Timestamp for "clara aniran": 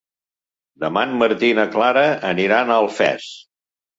1.75-2.71